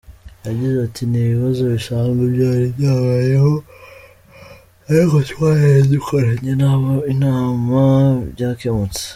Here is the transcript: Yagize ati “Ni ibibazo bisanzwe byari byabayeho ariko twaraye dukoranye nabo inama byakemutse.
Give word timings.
Yagize 0.45 0.77
ati 0.87 1.01
“Ni 1.09 1.19
ibibazo 1.23 1.61
bisanzwe 1.73 2.23
byari 2.35 2.65
byabayeho 2.75 3.53
ariko 4.91 5.15
twaraye 5.29 5.79
dukoranye 5.93 6.51
nabo 6.61 6.93
inama 7.13 7.79
byakemutse. 8.33 9.03